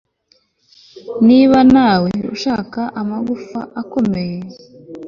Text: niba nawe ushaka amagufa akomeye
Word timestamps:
niba 1.27 1.59
nawe 1.73 2.11
ushaka 2.35 2.81
amagufa 3.01 3.59
akomeye 3.81 4.37